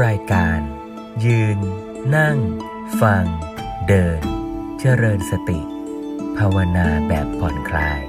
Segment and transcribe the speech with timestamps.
[0.00, 0.60] รายการ
[1.26, 1.58] ยืน
[2.16, 2.38] นั่ง
[3.00, 3.24] ฟัง
[3.88, 4.20] เดิน
[4.80, 5.60] เจริญสติ
[6.38, 8.00] ภาวนาแบบผ่อนคลาย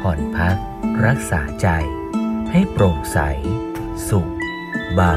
[0.00, 0.56] ผ่อนพัก
[1.06, 1.68] รักษาใจ
[2.52, 3.18] ให้โปร่งใส
[4.08, 4.32] สุข
[4.94, 5.16] เบา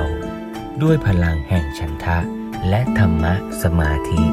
[0.82, 2.20] ด้วยพลังแห่งฉันทะ
[2.70, 3.34] และธรรมะ
[3.64, 4.24] สมาธิ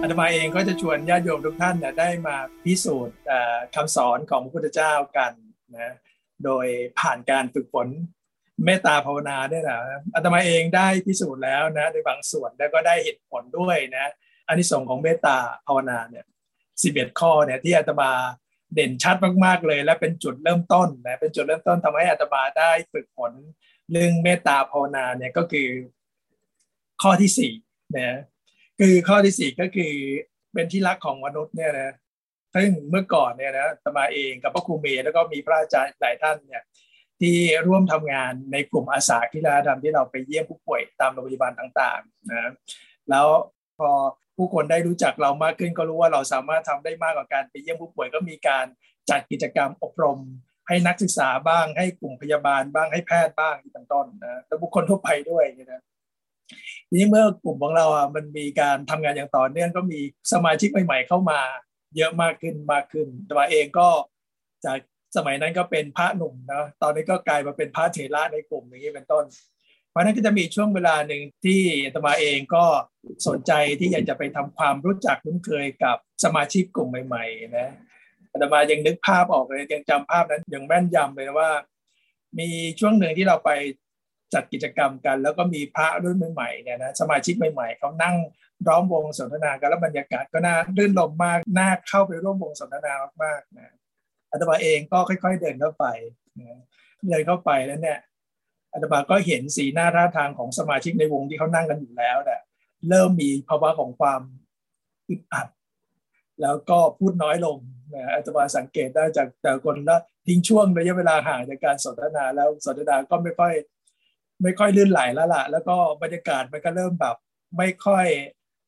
[0.00, 3.16] อาตมาเองก็จะชวนญาติโยมทุกท่านนะได้มาพิสูจน์
[3.74, 5.32] คำสอนของพระพุทธเจ้ากัน
[5.76, 5.94] นะ
[6.44, 6.66] โดย
[7.00, 7.88] ผ่านการฝึกฝน
[8.64, 9.80] เมตตาภาวนาเนี่ยนะ
[10.14, 14.06] อาตมาเองได้พิสูจน์แล้วนะในบางส่วนแล้วก็ได้เหตุผลด้วยนะ
[14.48, 15.36] อานิสงส์ของเมตตา
[15.66, 16.24] ภาวนาเนี่ย
[16.82, 18.10] สิบเอ็ดข้อเนี่ยที่อาตมา
[18.74, 23.32] เด่นชัดมากๆเลย และเป็นจุดเริ่มต้นนะเป็นจุดเริ่มต้นทำให้อาตมาได้ฝึกฝน
[23.90, 25.68] เรื่องเมตตาภาวนาเนี่ยก็คือ
[27.02, 27.52] ข้อที่สี่
[27.96, 28.20] นะ
[28.78, 29.92] คือข้อที่สี่ก็คือ
[30.52, 31.92] เป็นที่รักของมนุษย์เนี่ยนะ
[32.54, 36.62] ซึ่งเมื่อก่อนเนี่ยนะตมาเองกับพระครูเมย์แล้วก็มีพระอาจารย์หลายท่านเนี่ย
[37.20, 42.50] ที่ร่วมทำงานในกลุ่มอาสากีฬาดำที่เราไปเยี่ยมผู้ป่วยตามโรงพยาบาลต่างๆนะ
[43.10, 43.26] แล้ว
[43.78, 43.90] พอ
[44.36, 48.66] ผู้คนได้รู้จักเรามากขึ้นก็รู้ว่าเราสามารถทำได้มากกว่าการไปเยี่ยมผู้ป่วยก็มีการ
[49.10, 50.18] จัดกิจกรรมอบรม
[50.68, 55.82] ให้นักศึกษาบ้าง ให้กลุ่มพยาบาลบ้างให้แพทย์บ้างเป็นต้นนะแล้วบุคคลทั่วไปด้วยนะ
[56.88, 60.00] ทีนี้เมื่อกลุ่มของเราอะมันมีการทำงานอย่างต่อเนื่องก็มี
[60.32, 61.40] สมาชิกใหม่ ๆ เข้ามา
[61.96, 63.88] เยอะมากขึ้นมากขึ้นตัวเองก็
[64.64, 64.78] จาก
[65.16, 69.24] สมัยนั้นก็เป็นพระหนุ่มนะตอนนี้ก็กลายมาเป็นพระเถระในกลุ่มอย่างนี้เป็นต้น
[69.90, 71.60] เพราะนั้นก็จะมีช่วงเวลาหนึ่งที่
[71.94, 72.64] ตมาเองก็
[73.28, 77.68] สนใจที่อยากจะไปทำความรู้จักคุ้นเคยกับสมาชิกกลุ่มใหม่ ๆ นะ
[78.42, 81.50] ตมายังนึกภาพออกเลยยังจำภาพนั้นยังแม่นยำเลยว่า
[82.38, 82.48] มี
[82.80, 83.50] ช่วงหนึ่งที่เราไป
[84.34, 88.16] จัดกิจกรรมกัน แล้วก็มีพระรุ่นใหม่ๆเนี่ยนะสมาชิกใหม่ๆเขานั่ง
[88.68, 92.92] ร้อมวงสนทนากันแล้วบรรยากาศก็น่ารื่นรมมากน่าเข้าไปร่วมวงสนทนา
[93.24, 93.72] มากๆนะ
[94.30, 95.84] อาตมาเองก็ค่อย ๆ เดินเข้าไป
[97.08, 97.98] เดินเข้าไปแล้วเนี่ย
[98.72, 102.40] อาตมาก็เห็นสีหน้าท่าทางของสมาชิกในวงที่เขานั่งกันอยู่แล้วเนี่ย
[102.88, 104.20] เริ่มมีภาวะของความ
[105.08, 105.46] อึดอัด
[106.42, 107.56] แล้วก็พูดน้อยลง
[107.94, 113.52] นะอาตมาสังเกตได้จากแต่คนละทิ้งช่วงระยะเวลาห่างจากการสนทนาแล้วสนทนาก็ไม่ค่อย
[114.42, 117.16] ไม่ค่อยลื่นไหลแล้วล่ะ แล้วก็บรรยากาศมันก็เริ่มแบบ
[117.56, 118.06] ไม่ค่อย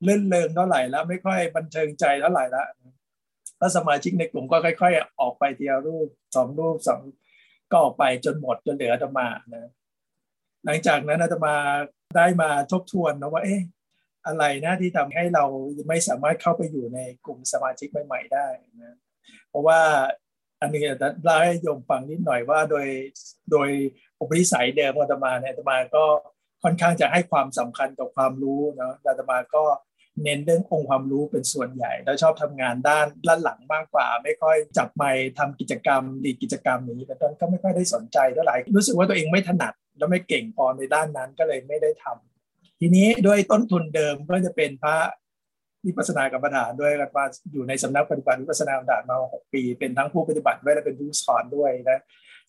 [0.04, 2.66] เลื่นเริงเท่าไหร่แล้ว ไม่ค่อยบันเทิงใจเท่าไหร่แล้ว
[3.58, 7.00] แล้วสมาชิกในกลุ่มก็ค่อย ๆ ออกไปเทียวรูปสองรูปสอง
[7.70, 9.70] ก็ออกไปจนหมดจนเหลืออาตมานะ
[10.64, 11.54] หลังจากนั้นอาตมา
[12.16, 13.60] ได้มาทบทวนนะว่า เอ๊ะ
[14.26, 15.44] อะไรนะที่ทำให้เรา
[15.88, 18.46] ไม่สามารถเข้าไปอยู่ในกลุ่มสมาชิกใหม่ ๆ ได้
[18.82, 18.96] นะ
[19.48, 19.80] เพราะว่า
[20.60, 22.86] อันนี้จะเล่าให้โยมฟังนิดหน่อยว่าโดย
[23.52, 23.68] โดย
[24.20, 26.04] อุปนิสัยเดิมอาตมาเนี่ยอาตมาก็
[26.62, 29.64] ค่อนข้างจะให้ความสำคัญกับความรู้นะอาตมาก็
[30.22, 44.96] เน้นเรื่ององค์ความรู้เป็นส่วนใหญ่ แล้วชอบทำงานด้านด้านหลังมากกว่า ไม่ค่อยจับไม้ทำกิจกรรมดีกิจกรรมนี้แต่ตอนก็ไม่ค่อยได้สนใจเท่าไหร่รู้สึกว่าตัวเองไม่ถนัดแล้วไม่เก่งพอในด้านนั้นก็เลยไม่ได้ทำทีนี้ด้วยต้นทุนเดิมก็จะเป็นพระ
[45.86, 52.00] วิปัสสนากรรมฐานด้วยกันว่าอยู่ในสำนักปฏิบัติวิปัสสนากรรมฐานมาหกปี เป็นทั้งผู้ปฏิบัติด้วยและเป็นผู้สอนด้วยนะ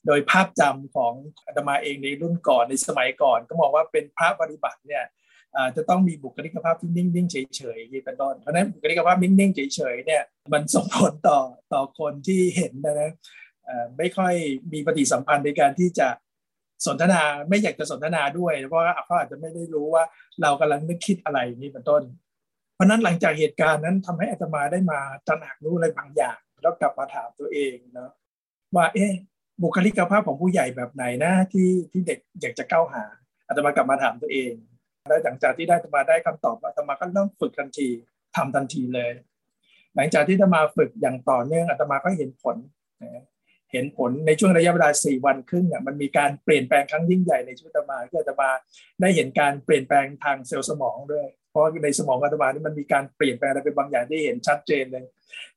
[0.07, 1.13] โดยภาพจำของ
[1.45, 5.03] อาตมาเองในรุ่นก่อนในสมัยก่อน ก็มองว่าเป็นพระปฏิบัติเนี่ย
[5.75, 10.23] จะต้องมีบุคลิกภาพที่นิ่งๆเฉยๆเป็นต้นเพราะนั้นบุคลิกภาพนิ่งๆเฉยๆเนี่ย
[10.53, 11.39] มันส่งผลต่อ
[11.73, 13.11] ต่อคนที่เห็นนะนะ
[13.97, 14.33] ไม่ค่อย
[14.73, 16.07] มีปฏิสัมพันธ์ในการที่จะ
[16.85, 20.03] สนทนาไม่อยากจะสนทนาด้วย เพราะว่าเขาอาจจะไม่ได้รู้ว่า
[20.41, 22.03] เรากำลังนึกคิดอะไรนี้เป็นต้น
[22.75, 28.11] เพราะนั้นหลังจากเหตุการณ์นั้นทำให้อาตมาได้มาตระหนักรู้อะไรบางอย่าง แล้วกลับมาถามตัวเองเนาะ
[28.75, 29.11] ว่าเอ๊ะ
[29.61, 33.03] บุคลิกภาพของผู้ใหญ่แบบไหนนะที่ที่เด็กอยากจะก้าวหา
[33.47, 34.53] อาตมากลับมาถามตัวเอง
[35.07, 37.87] แล้วหลังจากที่ได้ธรรมาได้คำตอบอาตมาก็เริ่มฝึกทันที
[38.35, 39.11] ทำทันทีเลย
[39.95, 42.57] หลังจากที่ธรรมาฝึกอย่างต่อเนื่องอาตมาก็เห็นผล
[43.71, 48.49] เห็นผลในช่วงระยะเวลาสี่วันครึ่งเนี่ยมันมีการเปลี่ยนแปลงครั้งยิ่งใหญ่ในชีวิตอาตมาที่อาตมา
[49.01, 55.05] ได้เห็นการเปลี่ยนแปลงทางเซลล์สมองด้วย เพราะในสมองอาตมานี่มันมีการเปลี่ยนแปลงอะไรไปบางอย่างที่เห็นชัดเจนเลย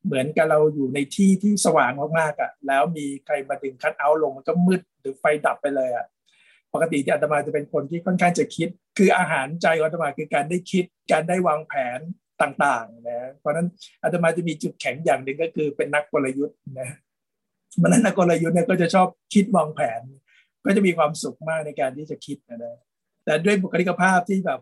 [0.05, 6.05] เหมือนกับเราอยู่ในที่ที่สว่างมากๆอะแล้วมีใครมาดึงคัดเอาลงมันก็มืดหรือไฟดับไปเลยอะ
[6.73, 8.69] ปกติที่อาตมาจะเป็นคนที่ค่อนข้างจะคิด
[9.01, 11.99] คืออาหารใจของอาตมาคือการได้คิดการได้วางแผน
[12.41, 13.67] ต่างๆนะเพราะนั้น
[14.03, 16.89] อาตมาจะมีจุดแข็งอย่างหนึ่งก็คือเป็นนักกลยุทธ์นะ
[17.81, 20.01] มันนั้นนักกลยุทธ์เนี่ยก็จะชอบคิดวางแผน
[20.65, 22.77] ก็จะมีความสุขมากในการที่จะคิดนะ
[23.25, 24.59] แต่ด้วยบุคลิกภาพที่แบบ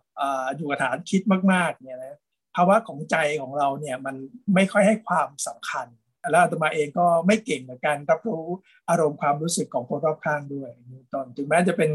[0.58, 2.18] อยู่กับฐานคิดมากๆเนี่ยนะ
[2.56, 4.16] ภาวะของใจของเราเนี่ยมัน
[4.56, 5.88] ไม่ค่อยให้ความสำคัญ
[6.32, 8.46] แล้วอาตมาเองก็ไม่เก่งในการรับรู้
[8.90, 10.70] อารมณ์ความรู้สึกของคนรอบข้างด้วย
[11.14, 11.90] ตอนถึงแม้จะเป็น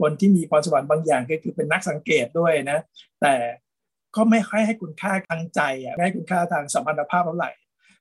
[0.00, 2.78] คนที่มีพรสวรรค์บางอย่างก็คือเป็นนักสังเกตด้วยนะ
[3.20, 3.34] แต่
[4.16, 7.50] ก็ไม่ค่อยให้คุณค่าทางใจอะไม่ให้คุณค่าทางสัมพันธภาพเท่าไหร่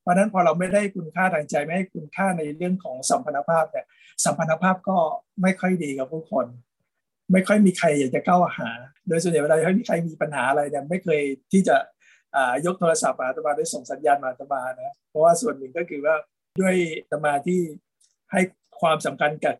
[0.01, 3.85] เพราะนั้นพอเราไม่ได้คุณค่าทางใจไม่ให้คุณค่าในเรื่องของสัมพันธภาพเนี่ย
[4.25, 4.97] สัมพันธภาพก็
[5.41, 6.45] ไม่ค่อยดีกับผู้คน
[7.31, 8.69] ไม่ค่อยมีใครอยากจะเข้าหา
[9.07, 11.21] โดยส่วนใหญ่เวลาให้มีใครมีปัญหาอะไรเนี่ยไม่เคย
[11.51, 11.75] ที่จะ
[12.65, 16.15] ยกโทรศัพท์มาตมาได้ส่งสัญญาณมาตมานะเพราะว่าส่วนหนึ่งก็คือว่า
[16.62, 16.75] ด้วย
[17.12, 17.59] ตมาที่
[18.31, 18.41] ให้
[18.81, 19.56] ความสำคัญกับ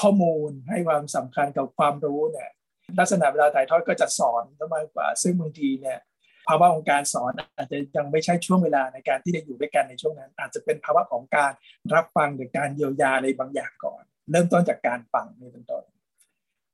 [0.00, 2.50] ข้อมูล ให้ความสำคัญกับความรู้เนี่ย
[2.98, 4.44] ลักษณะเวลาถ่ายทอดก็จะสอน
[4.74, 5.98] มากกว่า ซึ่งบางทีเนี่ย
[6.46, 11.52] ภาวะของการสอนอาจจะยังไม่ใช่ช่วงเวลาในการที่จะอยู่ด้วยกันในช่วงนั้น อาจจะเป็นภาวะของการ
[11.94, 15.84] รับฟังหรือการเยียวยาในบางอย่างก่อน เริ่มต้นจากการฟังในต้นต้น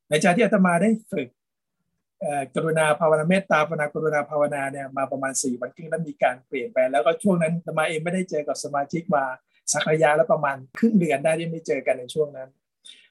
[0.08, 1.28] ในใจที่อาตมาได้ฝึก
[2.54, 9.24] กรุณาภาวนาเมตตาภาวนากรุณาภาวนาเนี่ยมาประมาณ 4 วันครึ่งแล้วมีการเปลี่ยนแปลงแล้วก็ช่วงนั้นอาตมาเองไม่ได้เจอกับสมาชิกมา
[9.72, 12.48] สักระยะแล้วประมาณครึ่งเดือนได้ที่ไม่เจอกันในช่วงนั้น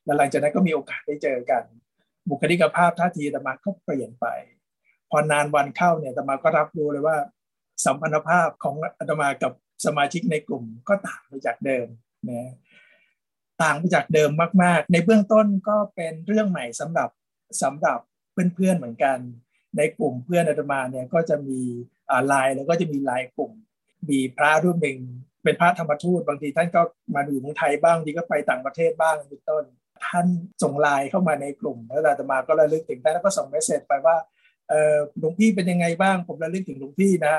[0.04, 1.63] แล้วหลังจากนั้นก็มีโอกาสได้เจอกัน
[2.30, 4.25] บุคลิกภาพท่าทีอาตมาก็เปลี่ยนไป
[5.10, 7.18] พอนานวันเข้าเนี่ยอาตมาก็รับรู้เลยว่า
[7.86, 9.51] สัมพันธภาพของอาตมากับ
[9.86, 11.88] สมาชิกในกลุ่มก็ต่างไปจากเดิม
[12.30, 12.51] นะ
[13.63, 14.30] ต่างไปจากเดิม
[14.63, 17.10] มาก ๆ ในเบื้องต้นก็เป็นเรื่องใหม่สำหรับ
[17.63, 18.00] สำหรับ
[18.56, 19.18] เพื่อนๆเหมือนกัน
[19.78, 21.60] ในกลุ่มเพื่อนอาตมาเนี่ยก็จะมี
[22.28, 23.51] ไลน์แล้วก็จะมีไลน์กลุ่ม
[24.10, 25.00] มีพระรูปหนึ่ง
[25.44, 26.81] เป็นพระธรรมทูตบางทีท่านก็
[27.16, 29.63] มาอยู่เมืองไทยบ้างทีก็ไปต่างประเทศบ้างเป็นต้น
[30.06, 30.28] ท่าน
[30.63, 34.16] ส่งไลน์เข้ามาในกลุ่ม แล้วอาตมาก็ระลึกถึงท่านแล้วก็ส่ง message ไปว่า
[34.69, 37.38] เออหลวงพี่เป็นยังไงบ้างผมระลึกถึงหลวงพี่ได้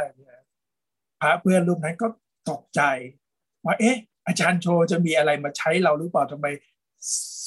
[1.21, 2.06] พระเพื่อนรูปนั้นก็
[2.50, 2.81] ตกใจ
[3.65, 3.97] ว่าเอ๊ะ
[4.27, 6.47] อาจารย์โชจะมีอะไรมาใช้เราหรือเปล่าทำไม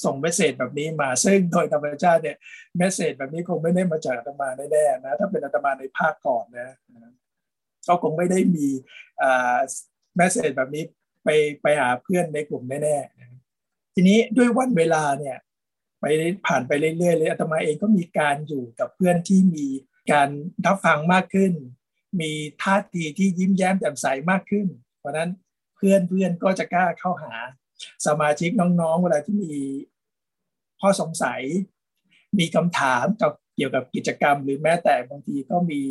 [0.05, 2.37] ส่ง message แบบนี้มา ซึ่งโดยธรรมชาติเนี่ย
[2.77, 6.69] เมสเซจแบบนี้คงไม่ได้มาจากอาตมาแน่ๆนะถ้าเป็นอาตมาในภาคก่อนนะ
[7.87, 8.67] ก็คงไม่ได้มี
[10.15, 10.83] เมสเซจแบบนี้
[11.23, 11.29] ไป
[11.61, 15.37] ไปหาเพื่อนในกลุ่มแน่ๆทีนี้ด้วยวันเวลาเนี่ย
[15.99, 16.05] ไป
[16.45, 19.67] ผ่านไปเรื่อยๆเลยอาตมาเองก็มีการอยู่กับเพื่อนที่มี
[20.11, 20.29] การ
[20.65, 21.53] รับฟังมากขึ้น
[22.21, 22.31] มี
[22.61, 24.67] ท่าทีที่ยิ้มแย้มแจ่มใสมากขึ้น
[24.99, 25.29] เพราะนั้น
[25.75, 27.33] เพื่อนเพื่อนก็จะกล้าเข้าหา
[28.05, 29.53] สมาชิกน้องๆ เวลาที่มี
[30.81, 31.41] ข้อสงสัย
[32.39, 35.81] มีคำถามกับเกี่ยวกับกิจกรรม หรือแม้แต่บางทีก็มี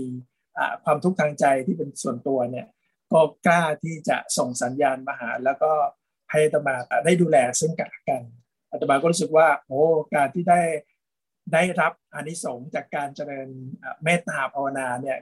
[0.84, 2.66] ความทุกข์ทางใจที่เป็นส่วนตัวเนี่ย
[3.12, 5.72] ก็กล้าที่จะส่งสัญญาณมาหา แล้วก็
[6.30, 8.22] ให้ตมาได้ดูแลซึ่งกันและกัน
[8.70, 9.82] อาตมาก็รู้สึกว่าโอ้
[10.14, 10.60] การที่ได้
[11.52, 13.48] ได้รับอานิสงส์จากการเจริญ
[14.04, 15.18] เมตตาภาวนาเนี่ย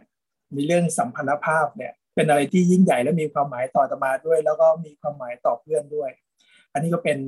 [0.56, 6.10] มีเรื่องสัมพันธภาพเนี่ยเป็นอะไรที่ยิ่งใหญ่และมีความหมายต่ออาตมาด้วย แล้วก็มีความหมายต่อเพื่อนด้วย
[6.78, 7.18] อันนี้ก็เป็น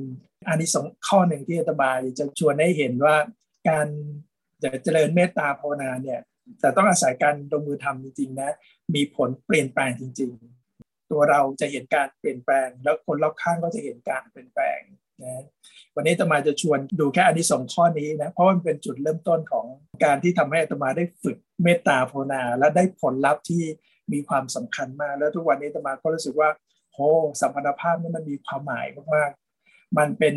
[0.47, 3.15] อานิสงส์ข้อหนึ่งที่อาตมาจะชวนให้เห็นว่า
[3.69, 3.87] การ
[4.63, 6.19] จะเจริญเมตตาภาวนาเนี่ย
[6.59, 8.51] แต่ต้องอาศัยการลงมือทำจริงๆนะ
[8.95, 10.31] มีผลเปลี่ยนแปลงจริง
[10.71, 14.79] ๆ ตัวเราจะเห็นการเปลี่ยนแปลง แล้วคนรอบข้างก็จะเห็นการเปลี่ยนแปลง
[15.23, 15.43] นะ
[15.95, 19.65] วันนี้ตมาจะชวนดูแค่อันนี้สองข้อนี้นะเพราะมันเป็นจุดเริ่มต้นของ
[20.03, 23.63] การที่ทำให้ตมาได้ฝึกเมตตาภาวนา และได้ผลลัพธ์ที่
[24.13, 26.49] มีความสำคัญมาก แล้วทุกวันนี้ตมาก็รู้สึกว่า
[26.93, 27.07] โอ้
[27.41, 29.31] สัมพันธภาพนี่มันมีความหมายมาก
[29.97, 30.35] มันเป็น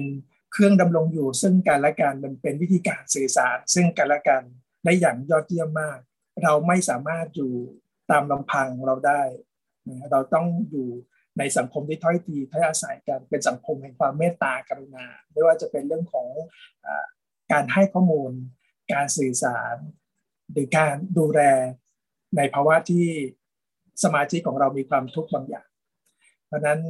[0.53, 4.43] เครื่องดำรงอยู่ ซึ่งกันและกันมันเป็นวิธีการสื่อสาร ซึ่งกันและกัน
[4.85, 5.99] ได้อย่างยอดเยี่ยมมาก
[6.43, 7.53] เราไม่สามารถอยู่
[8.11, 9.23] ตามลำพังเราได้
[10.11, 10.89] เราต้องอยู่
[11.39, 16.29] ในสังคมที่ถ้อยทีถ้อยอาศัยกันเป็นสังคมแห่งความเมตตากรุณาไม่ว่าจะเป็นเรื่องของ
[16.87, 16.89] อ
[17.53, 18.33] การให้ข้อมูล
[18.93, 19.77] การสื่อสาร
[20.53, 21.41] หรือการดูแล
[22.37, 23.07] ในภาวะที่
[24.05, 25.69] สมาชิกของเรามีความทุกข์บางอย่าง
[26.55, 26.81] ราะนั้น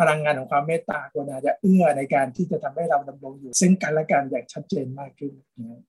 [0.00, 5.32] พลังงานของความเมตตากรุณาจะเอื้อในการที่จะทำให้เราดำรงอยู่ ซึ่งกันและกันอย่างชัดเจนมากขึ้น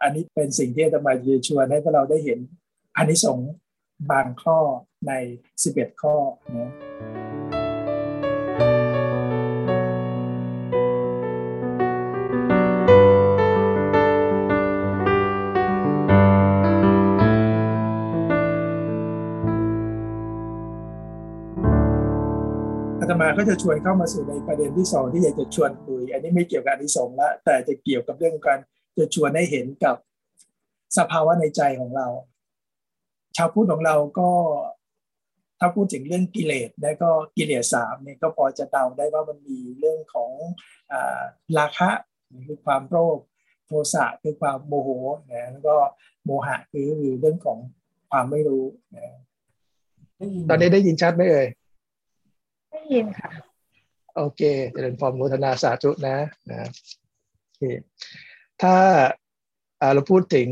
[0.02, 2.40] อันนี้เป็นสิ่งที่จะมาเยืชวนให้พวกเราได้เห็น
[2.98, 3.40] อันนี้สง
[4.12, 4.58] บางข้อ
[5.08, 5.12] ใน
[5.62, 6.16] 11 ข้อ
[6.58, 6.72] นะ
[23.22, 28.60] มาก็จะชวนเข้ามาสู่ในประเด็นที่สองที่อยากจะชวนคุย อันนี้ไม่เกี่ยวกับอนิสงส์ละแต่จะเกี่ยวกับเรื่องการ
[28.98, 29.96] จะชวนให้เห็นกับ
[30.98, 32.08] สภาวะในใจของเรา
[33.38, 34.30] ชาวพุทธของเราก็
[35.60, 40.32] ถ้าพูดถึงเรื่องกิเลสแล้วก็กิเลสสามเนี่ยก็พอจะเดาได้ว่ามันมีเรื่องของ
[40.92, 40.94] อ
[41.58, 41.90] ราคะ
[42.48, 43.20] คือความโลภ
[43.68, 44.90] โทสะคือความโมโห
[45.34, 45.76] นะแล้วก็
[46.26, 46.88] โมหะคือ
[47.20, 47.58] เรื่องของ
[48.10, 48.64] ความไม่รู้
[48.96, 49.16] นะ
[50.50, 51.48] ตอนนี้ได้ยินชัดไหมเอ่ย
[52.86, 53.32] ได้ยินค่ะ
[54.16, 56.18] โอเคเจริญพรโมทนาสาธุนะ
[56.52, 56.70] นะ
[57.44, 57.64] โอเค
[58.62, 58.76] ถ้า
[59.94, 60.50] เราพูดถึง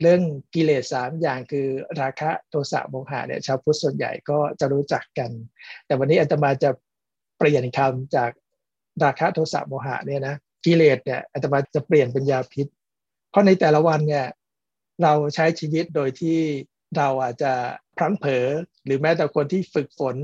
[0.00, 0.22] เรื่อง
[0.54, 1.66] กิเลสสามอย่างคือ
[2.00, 5.30] ราคะโทสะโมหะเนี่ยชาวพุทธส่วนใหญ่ก็จะรู้จักกัน
[5.86, 6.70] แต่วันนี้อาตมาจะ
[7.38, 8.30] เปลี่ยนคำจาก
[9.04, 12.66] ราคะโทสะโมหะเนี่ยนะกิเลสเนี่ยอาตมาจะเปลี่ยนเป็นยาพิษ
[13.30, 14.26] เพราะในแต่ละวันเนี่ย
[15.02, 16.38] เราใช้ชีวิตโดยที่
[16.96, 17.52] เราอาจจะ
[17.96, 18.46] พลั้งเผลอ
[18.84, 20.16] หรือแม้แต่คนที่ฝึกฝน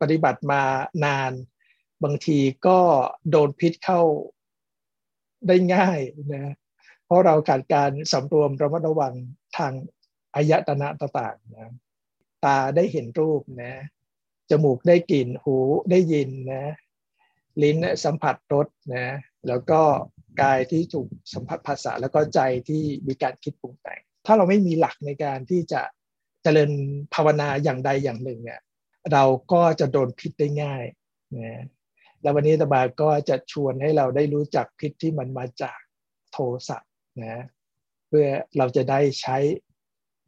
[0.00, 0.62] ปฏิบัติมา
[1.04, 1.32] นาน
[2.04, 2.78] บางทีก็
[3.30, 4.00] โดนพิษเข้า
[5.46, 6.00] ได้ง่าย
[6.34, 6.54] นะ
[7.04, 9.14] เพราะเราขาดการสำรวมระมัดระวัง
[9.56, 9.72] ทาง
[10.34, 11.72] อายตนะต่างๆนะ
[12.44, 13.72] ตาได้เห็นรูปนะ
[14.50, 15.56] จมูกได้กลิ่นหู
[15.90, 16.64] ได้ยินนะ
[17.62, 19.06] ลิ้นสัมผัสรสนะ
[19.48, 19.80] แล้วก็
[20.42, 25.82] กายที่ถูกสัมผัสภาษาแล้วก็ใจที่มีการคิดปรุงแต่ง ถ้าเราไม่มีหลักในการที่จะ
[26.42, 26.70] เจริญ
[27.14, 28.60] ภาวนาอย่างใดอย่างหนึ่งเนี่ย
[29.12, 30.84] เราก็จะโดนพิษได้ง่าย
[31.36, 31.64] นะ
[32.22, 35.78] แล้ววันนี้ตบาก็จะชวนให้เราได้รู้จักพิษที่มันมาจาก
[36.32, 36.78] โทสะ
[37.22, 37.44] นะ
[38.08, 38.26] เพื่อ
[38.58, 39.36] เราจะได้ใช้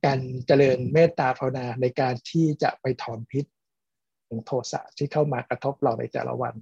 [0.04, 3.44] การเจริญเมตตาภาวนาในการที่จะไปถอนพิษ
[4.26, 6.54] ของโทสะที่เข้ามากระทบเราในแต่ละวัน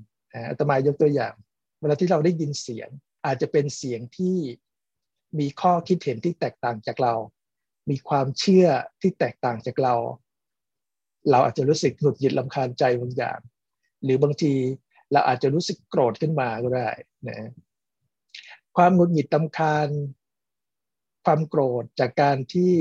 [0.48, 1.34] อาตมายกตัวอย่าง
[1.80, 2.88] เวลาที่เราได้ยินเสียง
[3.26, 4.36] อาจจะเป็นเสียงที่
[5.38, 7.14] มีข้อคิดเห็นที่แตกต่างจากเรา
[7.90, 8.68] มีความเชื่อ
[9.00, 9.94] ที่แตกต่างจากเรา
[11.30, 13.38] เราอาจจะรู้สึกหงุดหงิดลำคาญใจบางอย่าง
[14.04, 14.52] หรือบางที
[15.12, 16.88] เราอาจจะรู้สึกโกรธขึ้นมาก็ได้
[17.28, 17.50] นะ
[18.76, 19.88] ความหงุดหงิดลำคาญ
[21.24, 22.72] ความโกรธจากการที่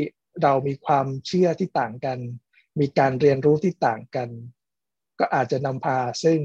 [0.44, 2.20] เรามีความเชื่อที่ต่างกัน
[2.80, 4.30] มีการเรียนรู้ที่ต่างกัน
[5.20, 6.40] ก็อาจจะนำพาซึ่ง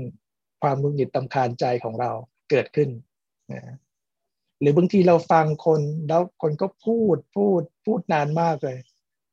[0.63, 2.11] ความหงุดหงิดตำคาญใจของเรา
[2.51, 2.91] เกิดขึ้น
[3.53, 3.63] นะ
[4.61, 8.79] หรือบางทีเราฟังคนแล้วคนก็พูดพูดพูดนานมากเลย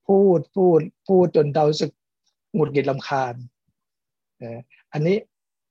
[0.08, 1.92] พูดพูดพูดจนเราสึก
[2.58, 3.34] หงุดหงิดลำคาญ
[4.42, 4.44] น
[4.94, 5.18] อันนี้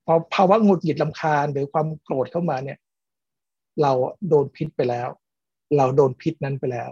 [0.07, 2.78] พอภาวะหงุดหงิดลำคาญหรือความโกรธเข้ามาเนี่ย
[3.83, 3.93] เรา
[4.28, 5.09] โดนพิษไปแล้ว
[5.76, 6.90] เราโดนพิษนั้นไปแล้ว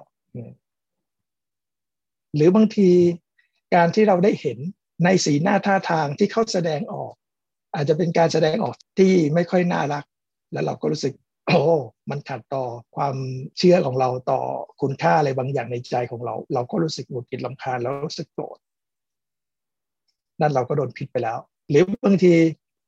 [2.34, 2.90] หรือบางที
[3.74, 4.58] การที่เราได้เห็น
[5.04, 7.12] ในสีหน้าท่าทางที่เขาแสดงออก
[7.74, 10.04] อาจจะเป็นการแสดงออกที่ไม่ค่อยน่ารัก
[10.52, 11.14] แล้วเราก็รู้สึก
[11.46, 11.60] โอ้
[12.10, 12.64] มันขัดต่อ
[12.96, 13.16] ความ
[13.58, 14.40] เชื่อของเราต่อ
[14.80, 18.58] คุณค่าอะไรบางอย่างในใจของเรา เราก็รู้สึกหงุดหงิดลำคาญแล้วรู้สึกโกรธ
[20.40, 21.38] นั่นเราก็โดนพิษไปแล้ว
[21.70, 22.34] หรือบางที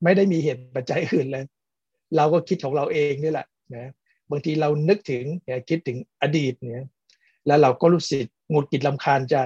[0.05, 1.45] ไม่ได้มีเหตุปัจจัยอื่นเลย
[2.17, 3.91] เราก็คิดของเราเองนี่แหละนะ
[4.31, 5.25] บางทีเรานึกถึง
[5.69, 6.87] คิดถึงอดีตเนี่ย
[7.47, 9.37] แล้วเราก็รู้สึกหงุดหงิดลำคาญใจ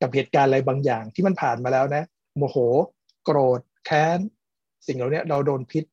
[0.00, 2.04] กับเหตุการณ์อะไรบางอย่างที่มันผ่านมาแล้วนะ
[2.36, 2.56] โมโห
[3.24, 4.18] โกรธ แค้น
[4.86, 5.84] สิ่งเหล่านี้เราโดนพิษ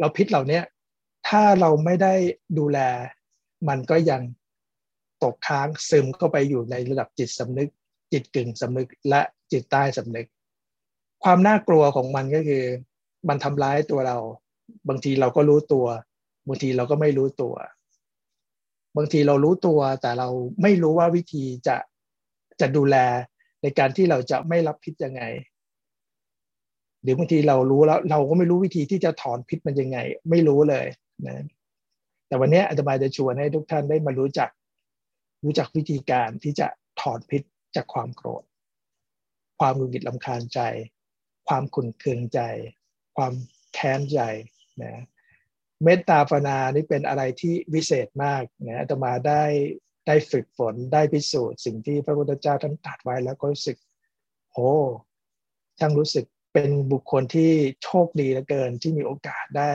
[0.00, 0.60] เราพิษเหล่านี้
[1.28, 2.14] ถ้าเราไม่ได้
[2.58, 2.78] ดูแล
[3.68, 4.22] มันก็ยัง
[5.22, 7.70] ตกค้างซึมเข้าไปอยู่ในระดับจิตสำนึก
[8.12, 9.20] จิตกึ่งสำนึกและ
[9.52, 10.26] จิตใต้สำนึก
[11.24, 12.64] ความน่ากลัวของมันก็คือ
[13.28, 14.18] มันทำร้ายตัวเรา
[14.88, 15.86] บางทีเราก็รู้ตัว
[16.48, 17.54] บางทีเราก็ไม่รู้ตัว
[18.96, 20.28] บางทีเรารู้ตัวแต่เรา
[20.62, 21.76] ไม่รู้ว่าวิธีจะ
[22.60, 22.96] จะดูแล
[23.62, 25.22] ในการที่เราจะไม่รับพิษยังไง
[27.02, 29.98] หรือบางทีเรารู้แล้ว เราก็ไม่รู้วิธีที่จะถอนพิษมันยังไง
[30.30, 30.86] ไม่รู้เลย
[31.26, 31.44] นะ
[32.28, 34.50] แต่วันนี้อาจารย์จะชวนให้ทุกท่านได้มารู้จัก
[35.44, 36.66] รู้จักวิธีการที่จะ
[37.00, 37.42] ถอนพิษ
[37.76, 38.42] จากความโกรธ
[39.60, 40.60] ความรุนแรงลำคาญใจ
[41.50, 42.40] ความขุ่นเคืองใจ
[43.16, 43.32] ความ
[43.74, 44.20] แค้นใจ
[44.82, 45.02] นะ
[45.84, 49.44] เมตตาภาวนานี่เป็นอะไรที่วิเศษมากนะอาตมาได้
[50.06, 53.76] ได้ฝึกฝนได้พิสูจน์สิ่งที่พระพุทธเจ้าท่านตรัสไว้แล้วก็รู้สึก
[54.52, 54.70] โอ้
[55.78, 57.52] ช่างรู้สึกเป็นบุคคลที่
[57.82, 59.72] โชคดีเหลือเกินที่มีโอกาสได้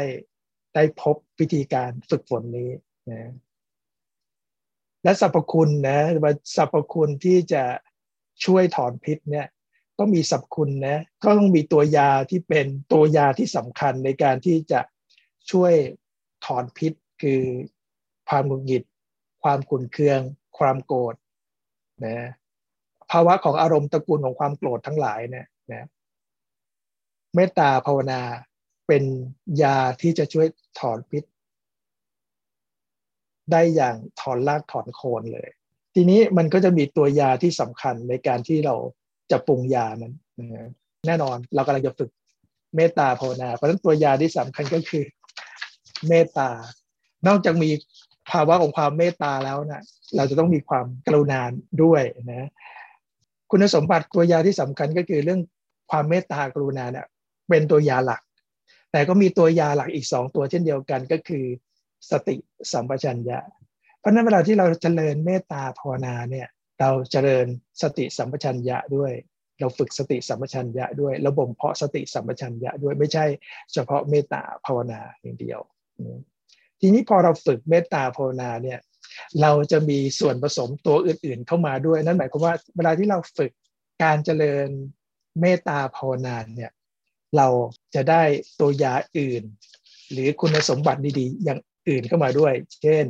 [0.75, 2.71] ได้พบวิธีการฝึกฝนนี้
[3.09, 3.31] นะ
[5.03, 7.63] และสรรพคุณนะว่าสรรพคุณที่จะ
[8.45, 9.47] ช่วยถอนพิษเนี่ย
[9.99, 14.79] ก็มีสรรพคุณนะก็ต้องมีตัวยาที่เป็นตัวยาที่สำคัญในการที่จะ
[15.51, 15.73] ช่วย
[16.45, 17.41] ถอนพิษ คือ
[18.29, 18.83] ความหงุดหงิด
[19.43, 20.19] ความขุ่นเคือง
[20.57, 21.15] ความโกรธ
[22.05, 22.29] นะ
[23.11, 25.87] ภาวะของอารมณ์ตระกูลของความโกรธทั้งหลายเนี่ยนะ
[27.35, 28.21] เมตตาภาวนา
[28.87, 29.03] เป็น
[29.61, 30.47] ยาที่จะช่วย
[30.79, 31.23] ถอนพิษ
[33.51, 35.49] ได้อย่างถอนรากถอนโคนเลย
[35.93, 38.75] ทีนี้มันก็จะมีตัวยาที่สำคัญในการที่เรา
[39.31, 40.69] จะปรุงยานั้นนะ
[41.07, 42.09] แน่นอนเรากำลังจะฝึก
[42.75, 45.03] เมตตาภาวนา เพราะฉะนั้นตัวยาที่สำคัญก็คือ
[46.07, 46.49] เมตตา
[47.27, 47.69] นอกจากมี
[48.31, 49.83] ภาวะของความเมตตาแล้วนะ
[50.15, 51.41] เราจะต้องมีความกรุณา
[51.83, 52.49] ด้วยนะ
[53.51, 55.39] คุณสมบัติตัวยาที่สำคัญก็คือเรื่อง
[55.91, 57.05] ความเมตตากรุณาเนี่ย
[57.49, 58.21] เป็นตัวยาหลัก
[58.91, 61.45] แต่ก็มีตัวยาหลักอีกสองตัวเช่นเดียวกันก็คือ
[62.11, 62.35] สติ
[62.71, 63.39] สัมปชัญญะ
[63.99, 66.47] เพราะนั้นเวลาที่เราเจริญเมตตาภาวนาเนี่ย
[66.79, 67.47] เราเจริญ
[67.81, 69.11] สติสัมปชัญญะด้วย
[69.59, 73.25] เราฝึกสติสัมปชัญญะด้วยระบบเพาะสติสัมปชัญญะด้วยไม่ใช่
[73.73, 75.59] เฉพาะเมตตาภาวนาอย่างเดียว
[76.79, 78.79] ทีนี้พอเราฝึกเมตตาภาวนาเนี่ย
[79.41, 83.51] เราจะมีส่วนผสมตัวอื่น ๆ เข้ามาด้วย นั่นหมายความว่าเวลาที่เราฝึก
[84.03, 84.67] การเจริญ
[85.41, 86.71] เมตตาภาวนาเนี่ย
[87.37, 87.47] เรา
[87.95, 88.23] จะได้
[88.59, 89.43] ตัวยาอื่น
[90.11, 92.53] หรือคุณสมบัติดีๆ อย่างอื่นเข้ามาด้วย
[92.83, 93.05] เช่น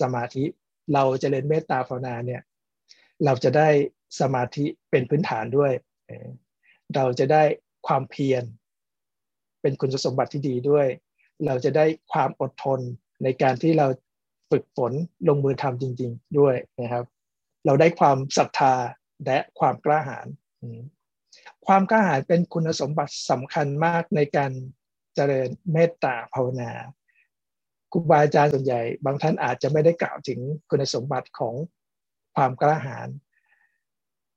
[0.00, 0.44] สมาธิ
[0.92, 2.40] เราจเจริญเมตตาภาวนาเนี่ย
[3.24, 3.68] เราจะได้
[4.20, 5.72] สมาธิเป็นพื้นฐานด้วย
[6.94, 7.42] เราจะได้
[7.86, 8.44] ความเพียร
[9.60, 10.86] เป็นคุณสมบัติที่ดีด้วย
[11.46, 12.80] เราจะได้ความอดทน
[13.22, 13.86] ในการที่เรา
[14.50, 14.92] ฝึกฝน
[15.28, 17.04] ลงมือทำจริง ๆ ด้วยนะครับ
[17.66, 18.74] เราได้ความศรัทธา
[19.26, 20.26] และความกล้าหาญ
[21.66, 24.52] ความกล้าหาญเป็นคุณสมบัติสำคัญมากในการ
[25.14, 26.70] เจริญเมตตาภาวนา
[27.92, 30.40] ครูบาอาจารย์ส่วนใหญ่ บางท่านอาจจะไม่ได้กล่าวถึง
[30.70, 31.54] คุณสมบัติของ
[32.36, 33.08] ความกล้าหาญ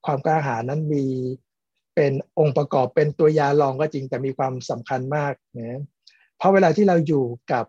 [0.05, 1.05] ความกล้าหาญนั้นมี
[1.95, 5.81] เป็นองค์ประกอบเป็นตัวยาลองก็จริงแต่มีความสำคัญมากนะ
[6.37, 7.65] เพราะเวลาที่เราอยู่กับ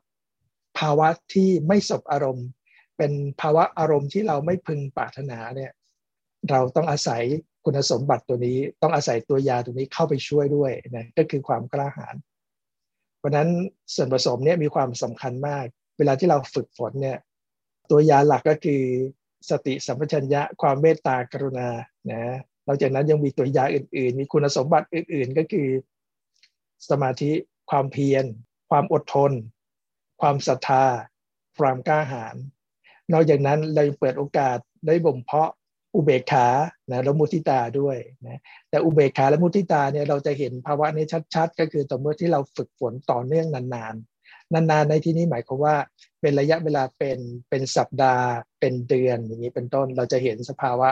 [0.79, 2.49] ภาวะที่ไม่สบอารมณ์
[2.97, 5.73] เป็นภาวะอารมณ์ที่เราไม่พึงปรารถนาเนี่ย
[6.51, 7.23] เราต้องอาศัย
[7.65, 12.15] คุณสมบัติตัวนี้ ต้องอาศัยตัวยาตัวนี้เข้าไปช่วยด้วยนะก็คือความกล้าหาญ
[13.19, 13.49] เพราะนั้น
[13.95, 15.67] ส่วนผสมเนี่ยมีความสำคัญมาก
[15.99, 17.19] เวลาที่เราฝึกฝนเนี่ย
[17.91, 18.83] ตัวยาหลักก็คือ
[19.51, 21.69] สติสัมปชัญญะความเมตตากรุณา
[22.11, 22.23] นะ
[22.67, 25.69] นอกจากนั้นยังมีตัวยาอื่น ๆ มีคุณสมบัติอื่น ๆ ก็คือ
[26.91, 27.31] สมาธิ
[27.71, 28.25] ความเพียร
[28.71, 29.33] ความอดทน
[30.21, 30.85] ความศรัทธา
[31.59, 32.37] ความกล้าหาญ
[33.13, 35.51] นอกจากนั้นเราเปิดโอกาสได้บ่มเพาะ
[35.95, 36.49] อุเบกขา
[36.91, 38.41] นะแล้วมุทิตาด้วยนะ
[38.71, 44.18] แต่อุเบกขาและมุทิตาเนี่ยเราจะเห็นภาวะนี้ชัด ๆ ก็คือต่อเมื่อที่เราฝึกฝนต่อเนื่องนานๆ
[44.55, 45.77] นานๆในที่นี้หมายความว่า
[46.21, 47.19] เป็นระยะเวลาเป็น
[47.51, 48.27] เป็นสัปดาห์
[48.61, 50.91] เป็นเดือนอย่างนี้เป็นต้นเราจะเห็นสภาวะ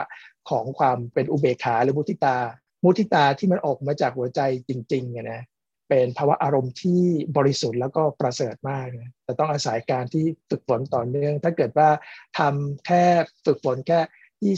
[0.49, 2.37] ของความเป็นอุเบกขาหรือมุทิตา
[2.83, 5.41] มุทิตาที่มันออกมาจากหัวใจจริงๆนะ
[5.89, 7.01] เป็นภาวะอารมณ์ที่
[7.37, 11.89] บริสุทธิ์แล้วก็ประเสริฐมากนะแต่ต้องอาศัยการที่ฝึกฝนต่อเนื่อง ถ้าเกิดว่า
[12.39, 13.03] ทำแค่
[13.45, 13.99] ฝึกฝนแค่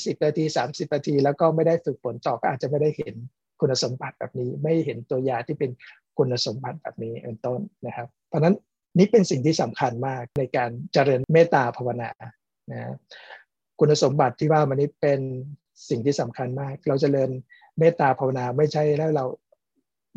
[0.07, 3.15] 20 นาที 30 นาที แล้วก็ไม่ได้ฝึกฝนต่อก็อาจจะไม่ได้เห็น
[3.59, 5.71] คุณสมบัติแบบนี้ ไม่เห็นตัวยาที่เป็น
[6.17, 8.55] คุณสมบัติแบบนี้เป็นต้นนะครับ เพราะนั้น
[8.97, 12.09] นี่เป็นสิ่งที่สำคัญมากในการเจริญเมตตาภาวนา
[12.71, 12.93] นะ
[13.79, 15.19] คุณสมบัติที่ว่ามันนี้เป็น
[15.89, 17.29] สิ่งที่สำคัญมาก เราจเจริญ
[17.79, 19.25] เมตตาภาวนาไม่ใช่แล้วเรา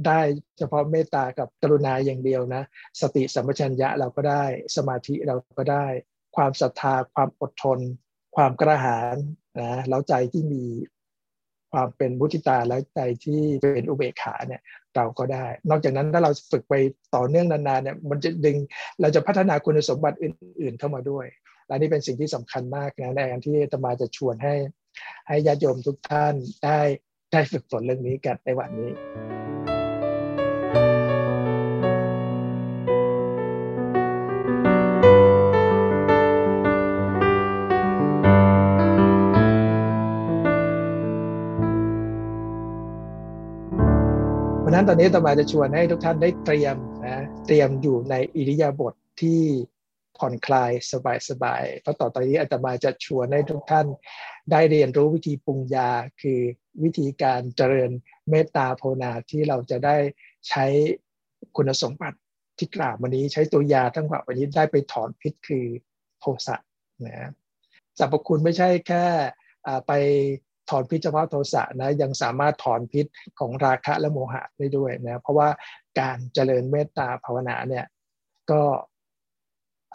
[0.06, 0.20] ได้
[0.58, 2.62] เฉพาะเมตตากับกรุณาอย่างเดียวนะ
[3.00, 4.44] สติสัมปชัญญะเราก็ได้
[4.76, 5.86] สมาธิเราก็ได้
[6.36, 7.78] ความศรัทธา ความอดทน
[8.36, 9.16] ความกระหาย
[9.60, 10.64] นะแล้วใจที่มี
[11.72, 14.62] ความเป็นมุทิตาแล้วใจที่เป็นอุเบกขาเนี่ย
[14.96, 16.74] เราก็ได้ นอกจากนั้นถ้าเราฝึกไป
[17.16, 18.56] ต่อเนื่องนานๆเนี่ยมันจะดึง
[19.00, 21.26] เราจะพัฒนาคุณสมบัติอื่น ๆ เข้ามาด้วย
[21.66, 24.54] และนี่เป็นสิ่งที่สำคัญมากนะในการที่ตมาจะชวนให้
[25.28, 26.78] ให้ญาติโยมทุกท่านได้
[27.32, 29.31] ได้ฝึกฝนเรื่องนี้กันในวันนี้
[44.82, 49.42] นั้นตอนนี้ตมาจะชวนให้ทุกท่านได้เตรียมนะเตรียมอยู่ในอิริยาบถทที่
[50.18, 50.70] ผ่อนคลาย
[51.28, 53.86] สบายๆเพราะต่อตอนนี้อาตมาจะชวนให้ทุกท่าน
[54.50, 55.90] ได้เรียนรู้วิธีปรุงยา
[56.20, 56.40] คือ
[56.82, 57.90] วิธีการเจริญ
[58.30, 59.96] เมตตาภาวนาที่เราจะได้
[60.48, 60.64] ใช้
[61.56, 62.18] คุณสมบัติ
[62.58, 65.66] ที่กล่าววันนี้ใช้ตัวยาทั้งหมดวันนี้ได้ไปถอนพิษคือ
[66.20, 66.56] โทสะ
[67.06, 67.30] นะ
[67.98, 69.04] สรรพคุณไม่ใช่แค่
[69.86, 69.92] ไป
[70.72, 73.06] ถอนพิษเฉพาะโทสะนะยังสามารถถอนพิษ
[73.38, 75.48] ของราคะและโมหะได้ด้วยนะเพราะว่า
[76.00, 77.86] การเจริญเมตตาภาวนาเนี่ย
[78.50, 78.62] ก็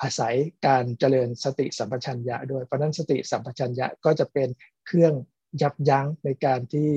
[0.02, 0.36] อาศัย
[0.68, 4.50] การเจริญสติสัมปชัญญะด้วยเพราะนั้นสติสัมปชัญญะก็จะเป็น
[4.88, 5.14] เครื่อง
[5.62, 6.90] ยับยั้งในการที่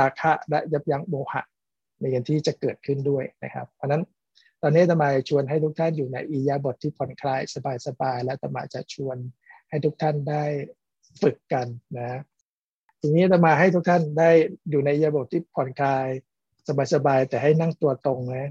[0.00, 1.42] ราคะและยับยั้งโมหะ
[2.00, 4.02] ในการที่จะเกิดขึ้นด้วยนะครับ เพราะนั้น
[4.62, 7.40] ตอนนี้ตมาชวนให้ทุกท่านอยู่ในอียาบทที่ผ่อนคลาย
[7.86, 9.16] สบายๆและตมาจะชวน
[9.68, 10.44] ให้ทุกท่านได้
[11.22, 11.66] ฝึกกัน
[11.98, 12.20] นะ
[13.00, 14.30] ทีนี้จะมาให้ทุกท่านได้
[14.70, 16.06] อยู่ในยาบทที่ผ่อนคลาย
[16.94, 18.50] สบายๆแต่ให้นั่งตัวตรงนะ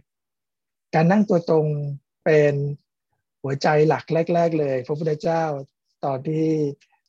[0.95, 1.65] การนั่งตัวตรง
[2.25, 2.53] เป็น
[3.43, 5.43] หัวใจหลักแรก ๆ เลย พระพุทธเจ้า
[6.05, 6.45] ตอนที่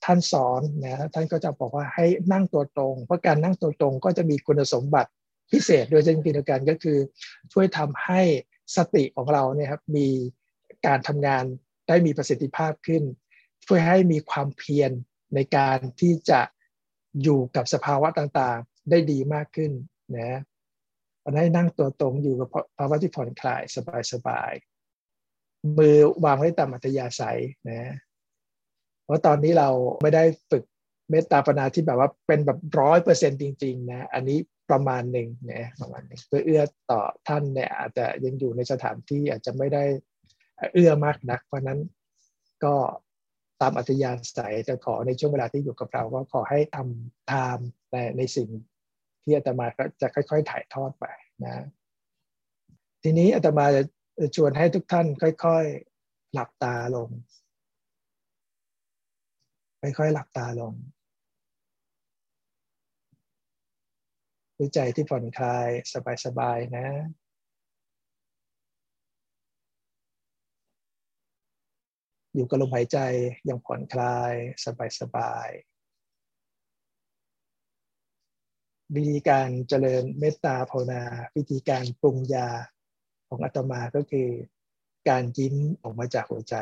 [0.04, 5.10] ท่านสอนนะท่านก็จะบอกว่าให้นั่งตัวตรง เพราะการนั่งตัวตรงก็จะมีคุณสมบัติ
[5.52, 6.98] พิเศษโดยเช่นเดียวกันก็คือ
[7.52, 8.20] ช่วยทำให้
[8.76, 10.08] สติของเราเนี่ยครับมี
[10.86, 11.44] การทำงาน
[11.88, 13.02] ได้มีประสิทธิภาพขึ้น
[13.66, 14.90] ช่วยให้มีความเพียร
[15.34, 16.40] ในการที่จะ
[17.22, 19.72] อยู่กับสภาวะต่างๆ ได้ดีมากขึ้น
[20.16, 20.40] นะ
[21.24, 23.62] มันให้นั่งตัวตรงอยู่กับภาวะที่ผ่อนคลาย
[24.12, 27.80] สบายๆ มือวางไว้ตามอัตยาศัยนะ
[29.04, 29.68] เพราะตอนนี้เรา
[30.02, 30.64] ไม่ได้ฝึก
[31.10, 34.38] เมตตาปนาที่แบบว่าเป็นแบบร้อยเปอร์เซ็นจริง ๆ นะ อันนี้
[34.70, 39.84] ประมาณหนึ่งนะประมาณนึงเพื่อเอื้อต่อท่านเนี่ยอาจจะยังอยู่ในสถานที่อาจจะไม่ได้
[40.72, 41.80] เอื้อมากนัก เพราะนั้น
[42.64, 42.74] ก็
[43.60, 47.58] ตามอัธยาศัยจะขอในช่วงเวลาที่อยู่กับเราก็ขอให้ทำตาม
[47.90, 48.48] แต่ในสิ่ง
[49.22, 49.66] ที่อาตมา
[50.02, 51.06] จะค่อย ๆ ถ่ายทอดไป
[51.44, 51.64] นะ
[53.02, 53.82] ทีนี้อาตมาจะ
[54.36, 57.08] ชวนให้ทุกท่านค่อยๆหลับตาลง
[59.82, 60.74] ค่อยๆหลับตาลง
[64.56, 65.68] ด้วยใจที่ผ่อนคลาย
[66.24, 66.86] สบายๆนะ
[72.34, 72.98] อยู่กับลมหายใจ
[73.44, 74.32] อย่างผ่อนคลาย
[75.00, 75.70] สบายๆ
[78.94, 81.02] วิธีการเจริญเมตตาภาวนา
[81.36, 82.48] วิธีการปรุงยา
[83.28, 84.28] ของอาตมาก็คือ
[85.08, 86.56] การยิ้มออกมาจากหัวใจ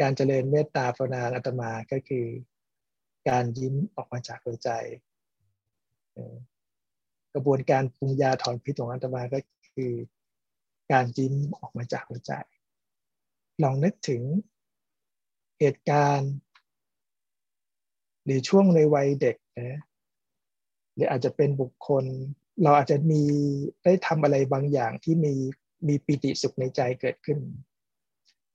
[0.00, 2.26] การเจริญเมตตาภาวนาอาตมาก็คือ
[3.28, 4.70] การยิ้มออกมาจากหัวใจ
[7.34, 9.38] กระบวนการปรุงยาถอนพิษของอาตมาก็
[9.74, 9.92] คือ
[10.92, 12.32] การยิ้มออกมาจากหัวใจ
[13.62, 14.22] ลองนึกถึง
[15.58, 16.32] เหตุการณ์
[18.24, 19.80] หรือช่วงในวัยเด็กนะ
[20.94, 22.04] หรืออาจจะเป็นบุคคล
[22.62, 23.22] เราอาจจะมี
[23.84, 25.34] ได้ทำอะไรบางอย่างที่มี
[25.88, 27.38] มีปิติสุขในใจเกิดขึ้น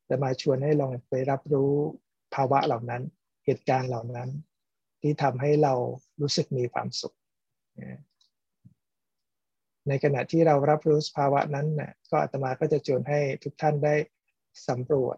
[0.06, 1.72] แต่มาชวนให้ลองไปรับรู้
[2.34, 3.04] ภาวะเหล่านั้น
[3.46, 4.30] เหตุการณ์เหล่านั้น
[5.02, 5.74] ที่ทำให้เรา
[6.22, 7.15] รู้สึกมีความสุข
[9.88, 13.96] ในขณะที่เรารับรู้สภาวะนั้นนะ่ะก็อาตมาก็จะชวนให้ทุกท่านได้
[14.68, 15.18] สำรวจ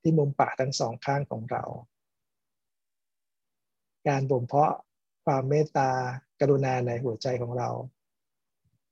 [0.00, 1.64] ที่มุมปากทั้งสองข้างของเรา
[4.08, 4.72] การบ่มเพาะ
[5.24, 5.90] ความเมตตา
[6.40, 7.68] กรุณาในหัวใจของเรา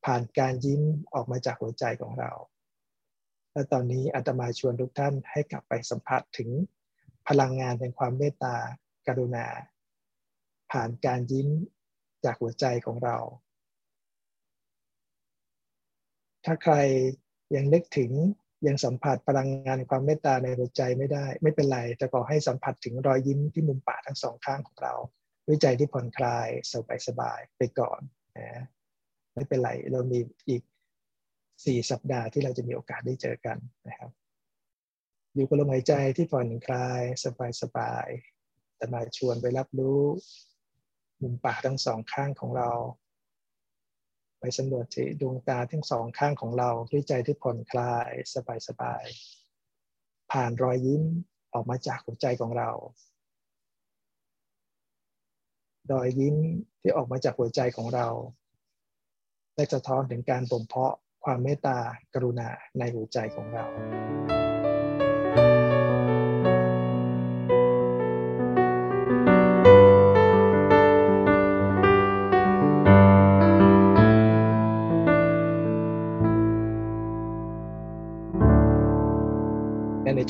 [0.05, 0.83] ผ่านการยิ้ม
[1.15, 2.31] ออกมาจากหัวใจของเรา
[3.53, 6.51] และตอนนี้อาตมาชวนทุกท่านให้กลับไปสัมผัสถึง
[7.29, 8.57] พลังงานแห่งความเมตตา
[9.07, 9.47] กรุณา
[10.73, 11.49] ผ่านการยิ้ม
[12.25, 13.17] จากหัวใจของเรา
[16.45, 16.75] ถ้าใคร
[17.55, 18.11] ยังนึกถึง
[18.67, 24.95] ยังสัมผัสพลังงานความเมตตาในหัวใจไม่ได้ ไม่เป็นไร แต่ขอให้สัมผัสถึงรอยยิ้มที่มุมปากทั้งสองข้างของเรา
[25.47, 28.01] ด้วยใจที่ผ่อนคลายสบายสบายไปก่อน
[28.39, 28.65] นะ
[29.35, 30.63] ไม่เป็นไร เรามีอีก
[31.65, 34.11] สี่สัปดาห์ที่เราจะมีโอกาสได้เจอกันนะครับ
[35.35, 38.07] อยู่กับลมหายใจที่ผ่อนคลายสบายสบาย
[38.77, 40.03] แต่มาชวนไปรับรู้
[41.23, 42.71] มุมปากทั้งสองข้างของเรา
[44.45, 48.11] ไปสำรวจที่ดวงตาทั้งสองข้างของเราด้วยใจที่ผ่อนคลาย
[48.69, 51.03] สบายๆผ่านรอยยิ้ม
[51.55, 52.71] ออกมาจากหัวใจของเรา
[55.93, 56.37] รอยยิ้ม
[56.81, 58.09] ที่ออกมาจากหัวใจของเรา
[59.55, 61.79] ได้สะท้อนถึงการบ่มเพาะความเมตตา
[62.15, 64.32] กรุณาในหัวใจของเรา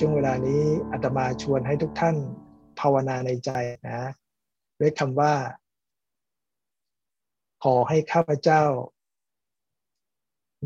[0.01, 2.17] ช่วงเวลานี้อาตมาชวนให้ทุกท่าน
[2.81, 3.51] ภาวนาในใจ
[3.89, 4.03] นะ
[4.81, 5.35] ด้วยคำว่า
[7.65, 8.65] ขอให้ข้าพเจ้า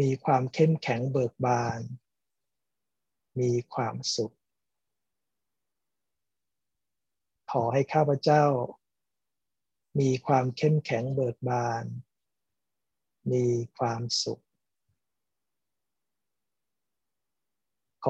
[0.00, 1.80] มีความเข้มแข็งเบิกบาน
[3.40, 4.34] มีความสุข
[7.52, 8.44] ขอให้ข้าพเจ้า
[10.00, 11.84] มีความเข้มแข็งเบิกบาน
[13.32, 13.46] มี
[13.78, 14.42] ความสุข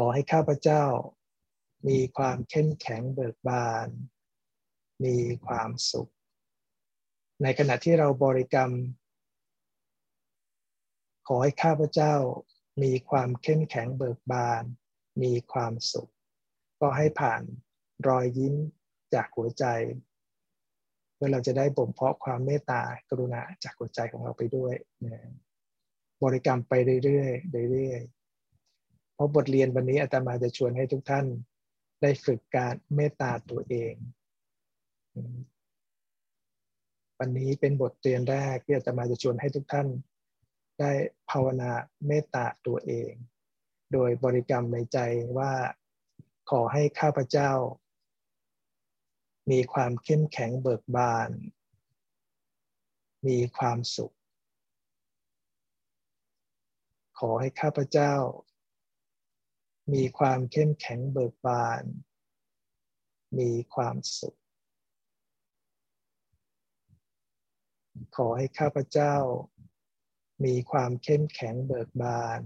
[0.01, 0.85] ขอให้ข้าพเจ้า
[1.89, 3.89] มีความเข้มแข็งเบิกบาน
[5.05, 6.11] มีความสุข
[7.43, 8.73] ในขณะที่เราบริกรรม
[11.29, 12.15] ขอให้ข้าพเจ้า
[12.83, 14.63] มีความเข้มแข็งเบิกบาน
[15.23, 16.11] มีความสุข
[16.81, 17.43] ก็ให้ผ่าน
[18.09, 18.55] รอยยิ้ม
[19.15, 19.65] จากหัวใจ
[21.15, 24.75] เพื่อเราจะได้บ่มเพาะความเมตตากรุณาจากหัวใจของเราไปด้วย
[26.23, 26.73] บริกรรมไป
[27.05, 27.27] เรื่อ
[27.67, 28.16] ยๆเรื่อยๆ
[29.17, 31.27] เพราะบทเรียนวันนี้อาตมาจะชวนให้ทุกท่าน
[32.03, 33.95] ได้ฝึกการเมตตาตัวเอง
[37.19, 39.89] วันนี้เป็นบทเรียนแรกที่อาตมาจะชวนให้ทุกท่าน
[40.81, 40.91] ได้
[41.31, 41.71] ภาวนา
[42.07, 43.13] เมตตาตัวเอง
[43.93, 44.99] โดยบริกรรมในใจ
[45.39, 45.53] ว่า
[46.51, 47.53] ขอให้ข้าพเจ้า
[49.51, 51.31] มีความเข้มแข็งเบิกบาน
[53.27, 54.15] มีความสุข
[57.19, 58.15] ขอให้ข้าพเจ้า
[59.95, 61.83] มีความเข้มแข็งเบิกบาน
[63.39, 64.39] มีความสุข
[68.17, 69.17] ขอให้ข้าพเจ้า
[70.45, 72.41] มีความเข้มแข็งเบิกบาน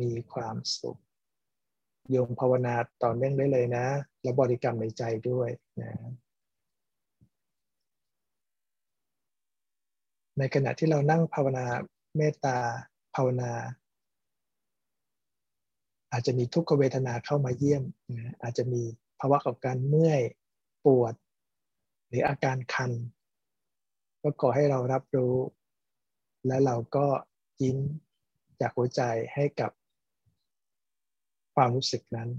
[0.00, 1.00] มีความสุข
[2.10, 3.86] โยมภาวนาต่อเนื่องได้เลยนะ
[4.22, 5.92] แล้วบริกรรมในใจด้วยนะ
[10.38, 11.66] ในขณะที่เรานั่งภาวนา
[12.16, 12.58] เมตตา
[13.14, 13.52] ภาวนา
[16.12, 18.82] อาจจะมีทุกขเวทนาเข้ามาเยี่ยมนะอาจจะมี
[19.20, 20.20] ภาวะของการเมื่อย
[20.84, 21.14] ปวด
[22.08, 22.92] หรืออาการคัน
[24.22, 25.34] ก็ขอให้เรารับรู้
[26.46, 27.06] และเราก็
[27.62, 27.78] ยิ้ม
[28.60, 29.02] จากหัวใจ
[29.34, 29.70] ให้กับ
[31.54, 32.30] ความรู้สึกนั้น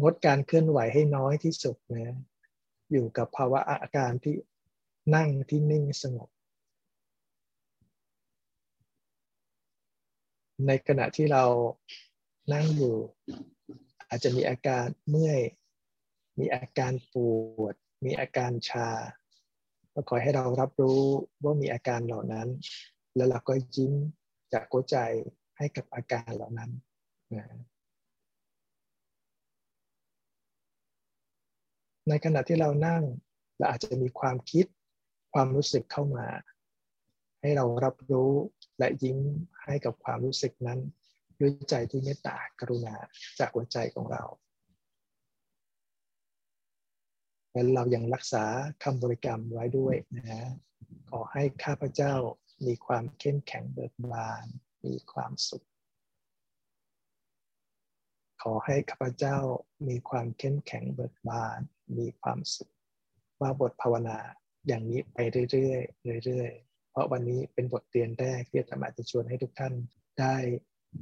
[0.00, 2.16] งดการเคลื่อนไหวให้น้อยที่สุดนะ
[2.90, 4.36] อยู่กับภาวะอาการที่
[5.14, 6.28] นั่งที่นิ่งสงบ
[10.66, 11.44] ในขณะที่เรา
[12.52, 12.94] นั่งอยู่
[14.08, 15.40] อาจจะมีอาการเมื่อย
[16.38, 17.14] มีอาการป
[17.60, 17.74] วด
[18.04, 18.88] มีอาการชา
[19.92, 21.02] ก็ขอให้เรารับรู้
[21.42, 22.48] ว่ามีอาการเหล่านั้น
[23.16, 23.92] แล้วเราก็ยิ้ม
[24.52, 24.96] จากหัวใจ
[25.58, 26.70] ให้กับอาการเหล่านั้น
[27.34, 27.46] นะ
[32.08, 33.02] ในขณะที่เรานั่ง
[33.58, 34.66] เราอาจจะมีความคิด
[35.34, 36.26] ความรู้สึกเข้ามา
[37.40, 38.30] ให้เรารับรู้
[38.78, 39.18] และยิ้ม
[39.64, 40.80] ให้กับความรู้สึกนั้น
[41.40, 42.94] ด้วยใจที่เมตตากรุณา
[43.38, 44.22] จากหัวใจของเรา
[47.52, 48.44] และเรายังรักษา
[48.84, 50.50] คำบริกรรมไว้ด้วยนะ
[51.10, 52.14] ขอให้ข้าพเจ้า
[52.66, 54.44] มีความเข้มแข็งเบิกบาน
[54.84, 55.66] มีความสุข
[58.42, 59.38] ขอให้ข้าพเจ้า
[59.88, 61.58] มีความเข้มแข็งเบิกบาน
[61.98, 62.72] มีความสุข
[63.40, 64.18] ว่าบทภาวนา
[64.66, 65.18] อย่างนี้ไป
[65.50, 69.74] เรื่อยๆเรื่อยๆ ราะวันนี้เป็นบทเรียนแรกที่ธรรมะจะชวนให้ทุกท่าน
[70.20, 70.36] ได้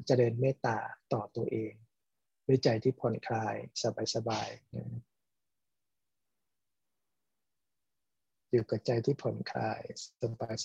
[0.06, 0.78] เจริญเมตตา
[1.12, 1.72] ต่อตัวเอง
[2.46, 3.54] ด้วยใจที่ผ่อนคลาย
[4.14, 4.86] สบายๆนะ
[8.50, 9.80] อยู่กับใจที่ผ่อนคลาย